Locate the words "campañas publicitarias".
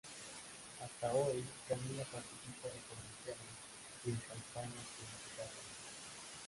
4.15-5.53